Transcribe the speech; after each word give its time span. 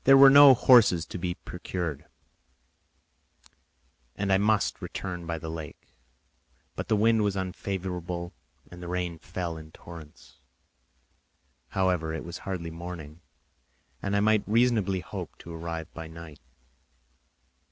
There 0.03 0.17
were 0.17 0.31
no 0.31 0.55
horses 0.55 1.05
to 1.05 1.19
be 1.19 1.35
procured, 1.35 2.05
and 4.15 4.33
I 4.33 4.39
must 4.39 4.81
return 4.81 5.27
by 5.27 5.37
the 5.37 5.47
lake; 5.47 5.89
but 6.75 6.87
the 6.87 6.95
wind 6.95 7.21
was 7.21 7.35
unfavourable, 7.35 8.33
and 8.71 8.81
the 8.81 8.87
rain 8.87 9.19
fell 9.19 9.57
in 9.57 9.71
torrents. 9.71 10.39
However, 11.69 12.15
it 12.15 12.23
was 12.25 12.39
hardly 12.39 12.71
morning, 12.71 13.21
and 14.01 14.15
I 14.15 14.21
might 14.21 14.41
reasonably 14.47 15.01
hope 15.01 15.37
to 15.37 15.53
arrive 15.53 15.93
by 15.93 16.07
night. 16.07 16.39